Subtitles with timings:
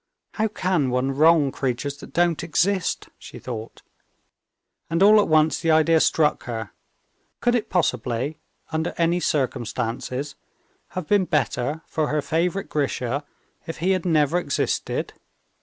[0.31, 3.83] "How can one wrong creatures that don't exist?" she thought.
[4.89, 6.71] And all at once the idea struck her:
[7.39, 8.39] could it possibly,
[8.71, 10.33] under any circumstances,
[10.97, 13.23] have been better for her favorite Grisha
[13.67, 15.13] if he had never existed?